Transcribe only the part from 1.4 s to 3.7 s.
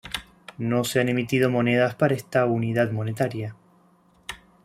monedas para esta unidad monetaria.